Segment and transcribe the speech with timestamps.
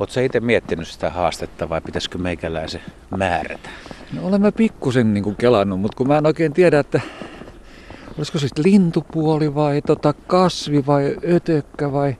[0.00, 2.80] Oletko itse miettinyt sitä haastetta vai pitäisikö meikäläisen
[3.16, 3.68] määrätä?
[4.12, 7.00] No olen mä pikkusen niin kuin kelannut, mutta kun mä en oikein tiedä, että
[8.18, 12.16] olisiko se lintupuoli vai tota kasvi vai ötökkä vai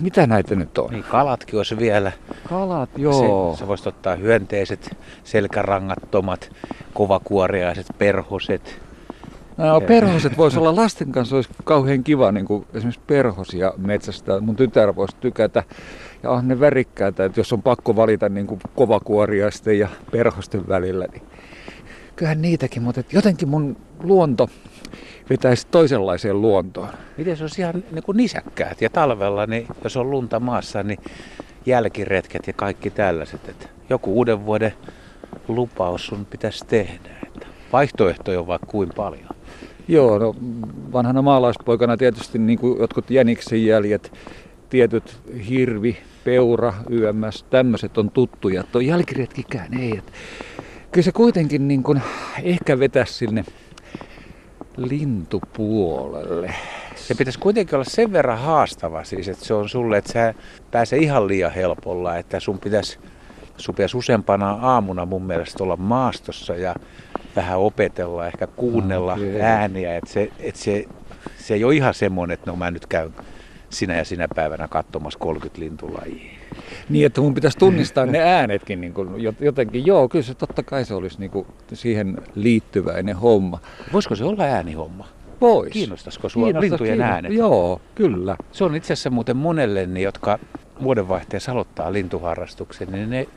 [0.00, 0.90] mitä näitä nyt on?
[0.90, 2.12] Niin, kalatkin olisi vielä.
[2.48, 3.52] Kalat, joo.
[3.54, 6.50] Se, sä voisit ottaa hyönteiset, selkärangattomat,
[6.94, 8.82] kovakuoriaiset, perhoset.
[9.56, 14.40] No, perhoset voisi olla lasten kanssa, olisi kauhean kiva niin kuin esimerkiksi perhosia metsästä.
[14.40, 15.64] Mun tytär voisi tykätä
[16.22, 21.06] ja on ne värikkäitä, että jos on pakko valita niin kuin kovakuoriaisten ja perhosten välillä,
[21.12, 21.22] niin
[22.16, 24.48] kyllähän niitäkin, mutta jotenkin mun luonto
[25.30, 26.88] vetäisi toisenlaiseen luontoon.
[27.18, 30.98] Miten se olisi ihan niin kuin nisäkkäät ja talvella, niin jos on lunta maassa, niin
[31.66, 33.48] jälkiretket ja kaikki tällaiset.
[33.48, 34.72] Että joku uuden vuoden
[35.48, 37.10] lupaus sun pitäisi tehdä.
[37.26, 39.28] Että vaihtoehtoja on vaikka kuin paljon.
[39.88, 40.34] Joo, no
[40.92, 44.12] vanhana maalaispoikana tietysti niin kuin jotkut jäniksen jäljet,
[44.70, 48.62] tietyt hirvi, peura, YMS, tämmöiset on tuttuja.
[48.62, 49.98] Tuo jälkiretkikään ei.
[49.98, 50.12] Että
[50.92, 52.02] kyllä se kuitenkin niin kuin
[52.42, 53.44] ehkä vetäisi sinne
[54.76, 56.54] lintupuolelle.
[56.94, 60.34] Se pitäisi kuitenkin olla sen verran haastava siis, että se on sulle, että sä
[60.70, 62.98] pääse ihan liian helpolla, että sun pitäisi,
[63.56, 66.74] sun pitäisi useampana aamuna mun mielestä olla maastossa ja
[67.36, 69.40] vähän opetella, ehkä kuunnella okay.
[69.40, 70.84] ääniä, että se, että se,
[71.36, 73.14] se ei ole ihan semmoinen, että no mä nyt käyn
[73.70, 76.32] sinä ja sinä päivänä katsomassa 30 lintulajia.
[76.88, 79.08] Niin, että mun pitäisi tunnistaa ne äänetkin niin kuin
[79.40, 79.86] jotenkin.
[79.86, 83.58] Joo, kyllä se totta kai se olisi niin kuin siihen liittyväinen homma.
[83.92, 85.08] Voisiko se olla äänihomma?
[85.40, 85.68] Vois.
[85.72, 87.14] Kiinnostaisiko sinua lintujen kiinnostaa.
[87.14, 87.32] äänet?
[87.32, 88.36] Joo, kyllä.
[88.52, 90.38] Se on itse asiassa muuten monelle, niin, jotka
[90.82, 93.28] vuodenvaihteessa aloittaa lintuharrastuksen, niin ne,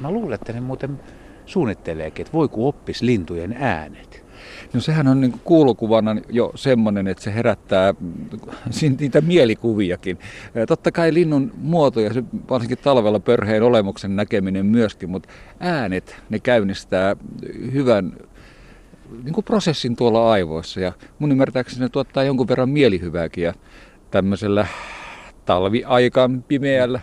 [0.00, 1.00] mä luulen, että ne muuten
[1.46, 4.22] suunnitteleekin, että voi kun oppisi lintujen äänet.
[4.72, 7.94] No sehän on niin kuulokuvana jo semmoinen, että se herättää
[9.00, 10.18] niitä mielikuviakin.
[10.68, 12.10] Totta kai linnun muoto ja
[12.50, 15.28] varsinkin talvella pörheen olemuksen näkeminen myöskin, mutta
[15.60, 17.16] äänet, ne käynnistää
[17.72, 18.12] hyvän
[19.22, 20.80] niin kuin prosessin tuolla aivoissa.
[20.80, 23.54] Ja mun ymmärtääkseni ne tuottaa jonkun verran mielihyvääkin ja
[24.10, 24.66] tämmöisellä
[25.44, 27.00] talviaikaan pimeällä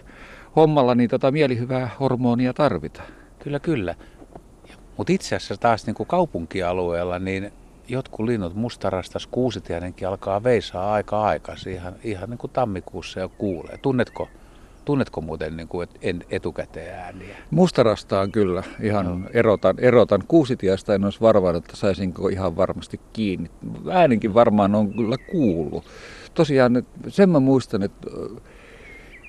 [0.55, 3.07] hommalla niin tota mielihyvää hormonia tarvitaan.
[3.39, 3.95] Kyllä, kyllä.
[4.99, 7.51] Mutta itse asiassa taas niin kuin kaupunkialueella, niin
[7.87, 13.77] jotkut linnut, mustarastas, kuusitiainenkin alkaa veisaa aika aikaisin, ihan, ihan niin kuin tammikuussa jo kuulee.
[13.77, 14.27] Tunnetko,
[14.85, 15.87] tunnetko muuten niin kuin
[16.31, 17.37] etukäteen ääniä?
[17.51, 19.29] Mustarastaan kyllä, ihan no.
[19.33, 20.23] erotan, erotan.
[20.27, 23.51] Kuusitiasta en olisi varmaan, että saisinko ihan varmasti kiinni.
[23.91, 25.85] Ääninkin varmaan on kyllä kuullut.
[26.33, 28.07] Tosiaan sen mä muistan, että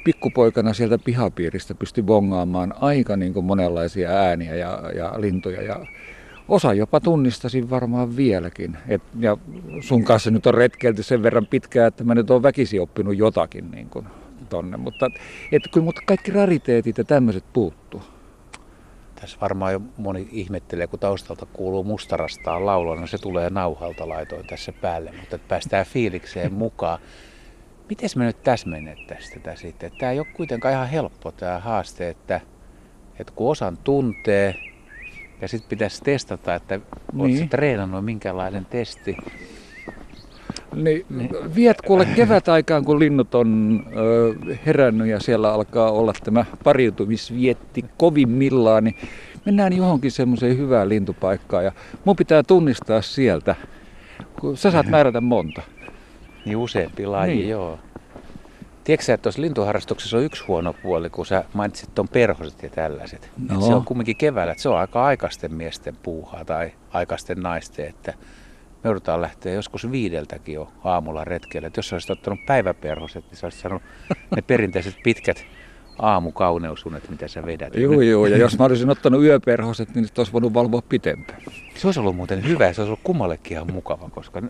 [0.05, 5.63] pikkupoikana sieltä pihapiiristä pystyi bongaamaan aika niin kuin monenlaisia ääniä ja, ja lintuja.
[5.63, 5.87] Ja
[6.49, 8.77] osa jopa tunnistasin varmaan vieläkin.
[8.89, 9.37] Et, ja
[9.81, 13.71] sun kanssa nyt on retkelty sen verran pitkään, että mä nyt oon väkisi oppinut jotakin
[13.71, 14.07] niin kuin
[14.49, 14.77] tonne.
[14.77, 15.11] Mutta,
[15.53, 18.03] et, kyllä, mutta kaikki rariteetit ja tämmöiset puuttuu.
[19.21, 24.47] Tässä varmaan jo moni ihmettelee, kun taustalta kuuluu mustarastaan laulua, no se tulee nauhalta laitoin
[24.47, 26.99] tässä päälle, mutta päästään fiilikseen mukaan.
[27.91, 29.93] Miten me nyt täsmennettäisiin tätä sitten?
[29.99, 32.41] Tämä ei ole kuitenkaan ihan helppo tämä haaste, että,
[33.19, 34.55] että kun osan tuntee
[35.41, 36.77] ja sitten pitäisi testata, että
[37.13, 37.21] niin.
[37.21, 39.17] oletko treenannut minkälainen testi.
[40.75, 41.31] Niin, niin.
[41.55, 44.35] Viet kuule kevät aikaan, kun linnut on ö,
[44.67, 48.97] herännyt ja siellä alkaa olla tämä pariutumisvietti kovimmillaan, niin
[49.47, 51.73] mennään johonkin semmoiseen hyvään lintupaikkaan ja
[52.05, 53.55] mun pitää tunnistaa sieltä,
[54.41, 55.63] kun sä saat määrätä monta.
[56.45, 57.49] Niin useampi laji, niin.
[57.49, 57.79] joo.
[58.85, 62.69] Tiedätkö sä, että tuossa lintuharrastuksessa on yksi huono puoli, kun sä mainitsit tuon perhoset ja
[62.69, 63.31] tällaiset.
[63.49, 63.61] No.
[63.61, 68.15] se on kumminkin keväällä, että se on aika aikaisten miesten puuhaa tai aikaisten naisten, että
[68.85, 71.67] me joudutaan lähteä joskus viideltäkin jo aamulla retkelle.
[71.67, 73.83] Että jos sä olisit ottanut päiväperhoset, niin sä olisit sanonut
[74.37, 75.45] ne perinteiset pitkät
[75.99, 77.75] aamukauneusunet, mitä sä vedät.
[77.75, 81.43] Joo, joo, ja jos mä olisin ottanut yöperhoset, niin olisi voinut valvoa pitempään.
[81.75, 84.43] Se olisi ollut muuten hyvä ja se olisi ollut kummallekin ihan mukava, koska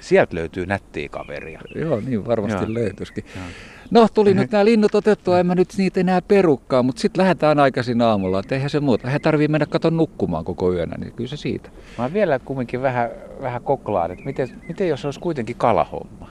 [0.00, 1.60] sieltä löytyy nättiä kaveria.
[1.74, 2.74] Joo, niin varmasti Joo.
[2.74, 3.24] löytyisikin.
[3.34, 3.44] Joo.
[3.90, 7.60] No, tuli nyt nämä linnut otettua, en mä nyt niitä enää perukkaa, mutta sitten lähdetään
[7.60, 9.10] aikaisin aamulla, että eihän se muuta.
[9.10, 11.70] He tarvii mennä katon nukkumaan koko yönä, niin kyllä se siitä.
[11.98, 13.10] Mä vielä kumminkin vähän,
[13.42, 16.28] vähän koklaan, että miten, miten jos olisi kuitenkin kalahomma?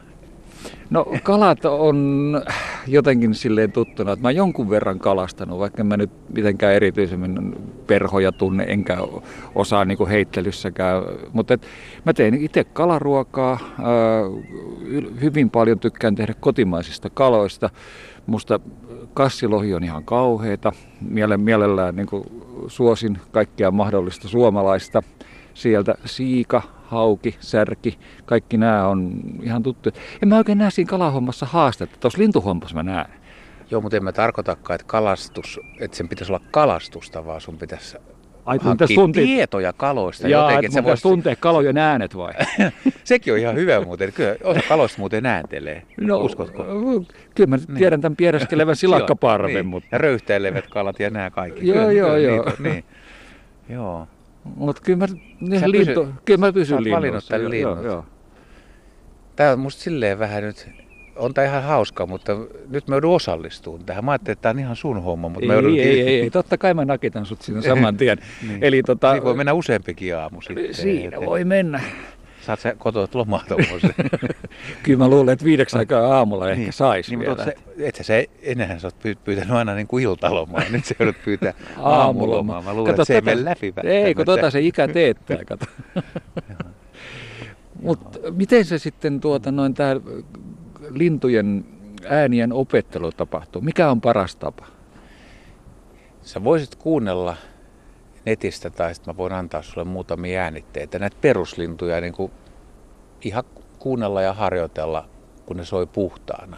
[0.89, 2.41] No kalat on
[2.87, 7.55] jotenkin silleen tuttuna, että mä jonkun verran kalastanut, vaikka mä nyt mitenkään erityisemmin
[7.87, 8.97] perhoja tunne, enkä
[9.55, 11.03] osaa niin kuin heittelyssäkään.
[11.33, 11.57] Mutta
[12.05, 13.57] mä teen itse kalaruokaa,
[15.21, 17.69] hyvin paljon tykkään tehdä kotimaisista kaloista.
[18.25, 18.59] Musta
[19.13, 20.71] kassilohi on ihan kauheita,
[21.37, 22.07] mielellään niin
[22.67, 25.03] suosin kaikkea mahdollista suomalaista.
[25.53, 29.11] Sieltä siika, hauki, särki, kaikki nämä on
[29.43, 29.95] ihan tuttuja.
[30.23, 31.97] En mä oikein näe siinä kalahommassa haastetta.
[31.99, 33.09] Tuossa lintuhommassa mä näen.
[33.71, 37.97] Joo, mutta en mä tarkoitakaan, että kalastus, että sen pitäisi olla kalastusta, vaan sun pitäisi
[38.45, 39.23] Ai, hankkia tunti...
[39.25, 40.77] tietoja kaloista Jaa, jotenkin.
[40.77, 41.01] Että vois...
[41.01, 42.33] tuntee kalojen äänet vai?
[43.03, 44.13] Sekin on ihan hyvä muuten.
[44.13, 45.83] Kyllä osa kaloista muuten ääntelee.
[46.01, 46.63] No, Uskotko?
[47.35, 47.77] Kyllä mä niin.
[47.77, 49.53] tiedän tämän piereskelevän silakkaparven.
[49.53, 49.65] niin.
[49.65, 49.89] mutta...
[49.91, 51.67] Ja röyhtäilevät kalat ja nämä kaikki.
[51.67, 52.45] joo, kyllä, joo, kyllä, joo.
[52.45, 52.83] Niin, niin.
[53.69, 54.07] joo.
[54.55, 55.07] Mutta kyllä mä,
[55.39, 57.37] niin lintu, pysy, kyllä mä pysyn linnussa.
[57.37, 58.05] Joo, joo, joo.
[59.35, 60.69] Tämä on musta silleen vähän nyt
[61.15, 62.37] on tämä ihan hauska, mutta
[62.69, 64.05] nyt mä joudun osallistumaan tähän.
[64.05, 65.71] Mä ajattelin, että tämä on ihan sun homma, mutta ei, mä joudun...
[65.71, 68.17] Ei, ei, ei, totta kai mä nakitan sut siinä saman tien.
[68.47, 68.63] niin.
[68.63, 69.11] Eli tota...
[69.11, 70.73] Siinä voi mennä useampikin aamu sitten.
[70.73, 71.81] Siinä voi mennä.
[72.45, 73.43] Saat sä kotoa lomaa
[74.83, 76.73] Kyllä mä luulen, että viideksi aikaa aamulla ehkä niin.
[76.73, 77.45] saisi niin, vielä.
[77.45, 81.53] Se, et se, ennenhän sä oot pyytänyt aina niin kuin iltalomaa, nyt sä joudut pyytää
[81.77, 82.61] aamulomaa.
[82.61, 83.73] Mä luulen, kato, että se tota, ei mene läpi.
[83.83, 85.65] Ei, kun tota se ikä teettää, kato.
[87.81, 89.95] Mutta miten se sitten tuota noin tää
[90.89, 91.65] lintujen
[92.09, 93.61] äänien opettelu tapahtuu?
[93.61, 94.65] Mikä on paras tapa?
[96.21, 97.37] Sä voisit kuunnella
[98.25, 102.31] netistä tai sitten mä voin antaa sulle muutamia äänitteitä, näitä peruslintuja niin kuin
[103.21, 103.43] ihan
[103.79, 105.09] kuunnella ja harjoitella,
[105.45, 106.57] kun ne soi puhtaana.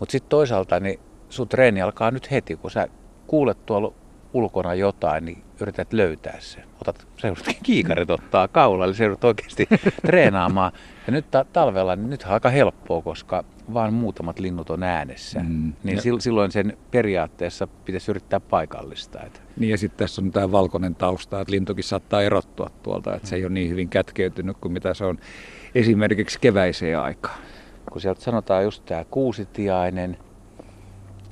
[0.00, 2.88] Mutta sitten toisaalta niin sun treeni alkaa nyt heti, kun sä
[3.26, 3.92] kuulet tuolla
[4.32, 6.64] ulkona jotain, niin yrität löytää sen.
[6.80, 9.66] Otat, seudut kiikarit ottaa kaula, eli seudut oikeasti
[10.06, 10.72] treenaamaan.
[11.06, 13.44] Ja nyt ta- talvella, niin nyt on aika helppoa, koska
[13.74, 15.40] vaan muutamat linnut on äänessä.
[15.40, 15.72] Mm.
[15.84, 16.20] Niin ja...
[16.20, 19.22] silloin sen periaatteessa pitäisi yrittää paikallista.
[19.22, 19.40] Että...
[19.56, 23.36] Niin ja sitten tässä on tämä valkoinen tausta, että lintukin saattaa erottua tuolta, että se
[23.36, 25.18] ei ole niin hyvin kätkeytynyt kuin mitä se on
[25.74, 27.38] esimerkiksi keväiseen aikaan.
[27.92, 30.16] Kun sieltä sanotaan just tämä kuusitiainen,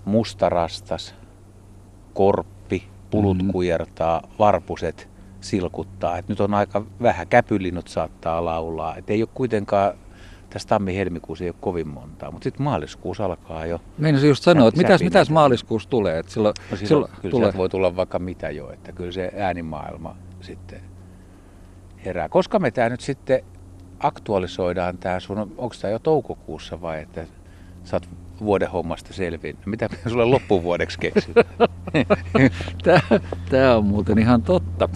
[0.05, 1.15] mustarastas,
[2.15, 2.54] korppi,
[3.15, 3.53] pulut mm.
[3.53, 5.09] kujertaa, varpuset
[5.41, 6.19] silkuttaa.
[6.19, 8.97] Et nyt on aika vähän, käpylinnut saattaa laulaa.
[8.97, 9.95] Et ei ole kuitenkaan
[10.51, 13.81] tässä tammi-helmikuussa ei ole kovin montaa, mutta sitten maaliskuussa alkaa jo.
[13.99, 16.19] Meinasin just sanoa, että mitäs, mitäs maaliskuussa tulee?
[16.19, 17.53] Että silloin, no silloin, silloin kyllä tulee.
[17.57, 20.81] voi tulla vaikka mitä jo, että kyllä se äänimaailma sitten
[22.05, 22.29] herää.
[22.29, 23.45] Koska me tämä nyt sitten
[24.01, 27.27] aktualisoidaan tämä sun, onko tämä jo toukokuussa vai että
[27.85, 28.09] sä oot
[28.41, 29.57] vuoden hommasta selviin?
[29.67, 31.35] Mitä me sulle loppuvuodeksi keksit?
[33.51, 34.89] tämä on muuten ihan totta.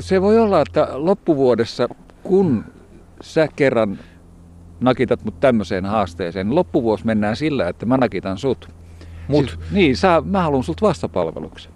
[0.00, 1.88] Se voi olla, että loppuvuodessa,
[2.22, 2.64] kun
[3.20, 3.98] sä kerran
[4.80, 8.68] nakitat mut tämmöiseen haasteeseen, niin loppuvuosi mennään sillä, että mä nakitan sut.
[9.28, 9.48] Mut?
[9.48, 11.72] Siis, niin, sä, mä haluan sut vastapalveluksen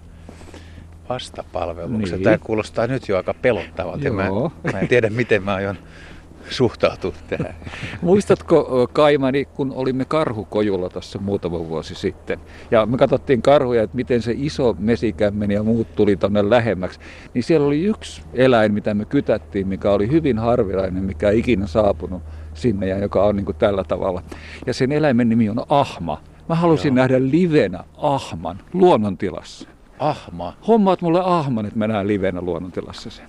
[1.08, 2.17] vastapalveluksen.
[2.19, 2.25] Niin.
[2.25, 4.11] Tämä kuulostaa nyt jo aika pelottavalta.
[4.11, 4.25] Mä,
[4.73, 5.79] mä en tiedä, miten mä aion
[6.50, 7.54] suhtautua tähän.
[8.02, 12.40] Muistatko Kaimani, kun olimme karhukojulla tuossa muutama vuosi sitten,
[12.70, 17.00] ja me katsottiin karhuja, että miten se iso mesikämmeni ja muut tuli tuonne lähemmäksi,
[17.34, 21.66] niin siellä oli yksi eläin, mitä me kytättiin, mikä oli hyvin harvinainen, mikä ei ikinä
[21.66, 22.22] saapunut
[22.54, 24.22] sinne ja joka on niin kuin tällä tavalla.
[24.66, 26.20] Ja sen eläimen nimi on Ahma.
[26.48, 26.94] Mä halusin Joo.
[26.94, 29.69] nähdä livenä Ahman luonnontilassa.
[29.98, 30.56] Ahma?
[30.69, 33.28] Hommaat mulle Ahman, että mä näen livenä luonnontilassa sen.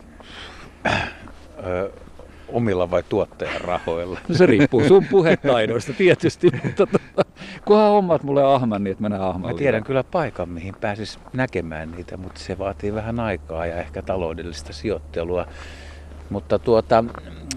[2.50, 4.20] omilla vai tuottajan rahoilla?
[4.28, 7.26] No se riippuu sun puhetaidoista tietysti, mutta tota,
[7.66, 9.52] kunhan hommat mulle ahman, niin että mennään ahman.
[9.52, 14.02] Mä tiedän kyllä paikan, mihin pääsis näkemään niitä, mutta se vaatii vähän aikaa ja ehkä
[14.02, 15.46] taloudellista sijoittelua.
[16.30, 17.04] Mutta tuota,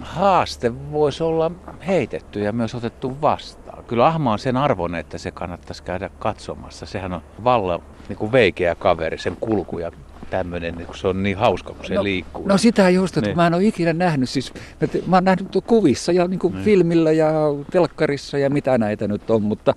[0.01, 1.51] haaste voisi olla
[1.87, 3.85] heitetty ja myös otettu vastaan.
[3.85, 6.87] Kyllä ahma on sen arvon, että se kannattaisi käydä katsomassa.
[6.87, 9.93] Sehän on valla niin kuin veikeä kaveri, sen kulku ja
[10.31, 12.49] tämmöinen, kun se on niin hauska, kun se no, liikkuu.
[12.49, 13.37] No sitä just, että niin.
[13.37, 16.65] mä en ole ikinä nähnyt, siis mä, mä oon nähnyt kuvissa ja niin kuin niin.
[16.65, 17.31] filmillä ja
[17.71, 19.75] telkkarissa ja mitä näitä nyt on, mutta,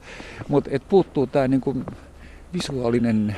[0.48, 1.86] mutta et puuttuu tämä niin kuin
[2.54, 3.36] visuaalinen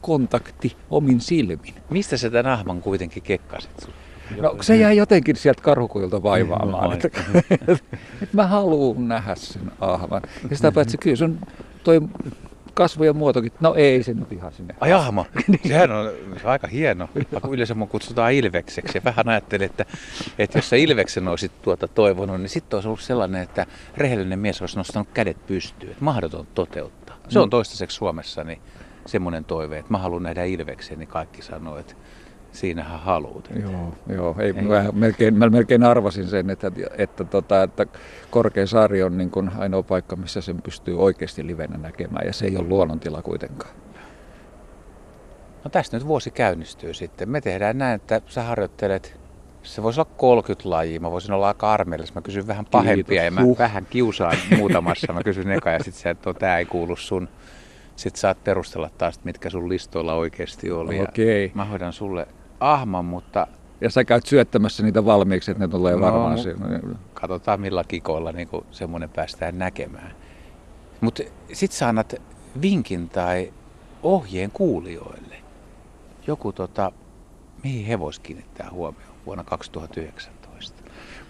[0.00, 1.74] kontakti omin silmin.
[1.90, 3.88] Mistä sä tämän ahman kuitenkin kekkasit?
[4.40, 6.90] No se jäi jotenkin sieltä karhukuilta vaivaamaan.
[6.90, 7.08] No, että,
[8.22, 10.22] että mä haluan nähdä sen ahman.
[10.50, 11.38] Ja sitä paitsi kyllä se on
[11.84, 12.00] toi
[12.78, 13.52] kasvojen muotokin.
[13.60, 14.74] No ei se nyt ihan sinne.
[14.80, 15.24] Ai ahma,
[15.68, 16.12] sehän on
[16.44, 17.08] aika hieno.
[17.42, 18.98] Kun yleensä mun kutsutaan Ilvekseksi.
[18.98, 19.84] Ja vähän ajattelin, että,
[20.38, 23.66] että jos sä Ilveksen olisit tuota toivonut, niin sitten olisi ollut sellainen, että
[23.96, 25.92] rehellinen mies olisi nostanut kädet pystyyn.
[25.92, 27.16] Että mahdoton toteuttaa.
[27.28, 27.50] Se on mm.
[27.50, 28.60] toistaiseksi Suomessa niin
[29.06, 31.94] semmoinen toive, että mä haluan nähdä Ilveksen, niin kaikki sanoo, että
[32.52, 33.48] siinähän haluut.
[33.62, 34.62] Joo, joo ei, ei.
[34.62, 37.86] Mä, melkein, mä melkein arvasin sen, että, että, tota, että
[38.30, 42.56] Korkeasaari on niin kuin ainoa paikka, missä sen pystyy oikeasti livenä näkemään, ja se ei
[42.56, 43.74] ole luonnontila kuitenkaan.
[45.64, 47.28] No tästä nyt vuosi käynnistyy sitten.
[47.28, 49.20] Me tehdään näin, että sä harjoittelet,
[49.62, 53.24] se voisi olla 30 lajia, mä voisin olla aika armeellis, mä kysyn vähän pahempia Kiitos.
[53.24, 53.58] ja mä huh.
[53.58, 57.28] vähän kiusaan muutamassa, mä kysyn eka ja sitten se, että tämä ei kuulu sun.
[57.96, 61.00] Sitten saat perustella taas, mitkä sun listoilla oikeasti oli.
[61.00, 61.50] Okay.
[61.54, 62.26] mä hoidan sulle
[62.60, 63.46] ahman, mutta...
[63.80, 66.80] Ja sä käyt syöttämässä niitä valmiiksi, että ne tulee no, varmaan siinä.
[67.14, 70.12] Katsotaan millä kikoilla niin semmoinen päästään näkemään.
[71.00, 71.22] Mutta
[71.52, 72.14] sit sä annat
[72.62, 73.52] vinkin tai
[74.02, 75.36] ohjeen kuulijoille?
[76.26, 76.92] Joku tota,
[77.64, 80.82] mihin he vois kiinnittää huomioon vuonna 2019?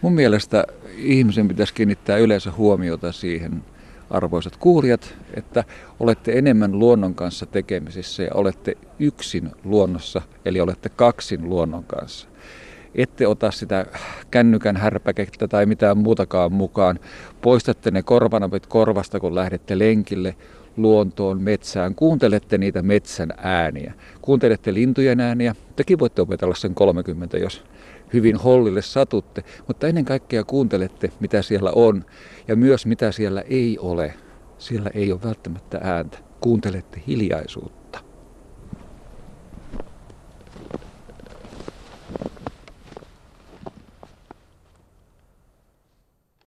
[0.03, 0.65] Mun mielestä
[0.97, 3.65] ihmisen pitäisi kiinnittää yleensä huomiota siihen,
[4.11, 5.65] arvoisat kuulijat, että
[6.00, 12.29] olette enemmän luonnon kanssa tekemisissä ja olette yksin luonnossa, eli olette kaksin luonnon kanssa.
[12.95, 13.87] Ette ota sitä
[14.31, 16.99] kännykän härpäkettä tai mitään muutakaan mukaan.
[17.41, 20.37] Poistatte ne korvanapit korvasta, kun lähdette lenkille
[20.79, 21.95] luontoon, metsään.
[21.95, 23.95] Kuuntelette niitä metsän ääniä.
[24.23, 25.55] Kuuntelette lintujen ääniä.
[25.77, 27.65] Tekin voitte opetella sen 30, jos
[28.13, 32.05] hyvin hollille satutte, mutta ennen kaikkea kuuntelette, mitä siellä on
[32.49, 34.15] ja myös mitä siellä ei ole.
[34.59, 36.19] Siellä ei ole välttämättä ääntä.
[36.41, 37.88] Kuuntelette hiljaisuutta.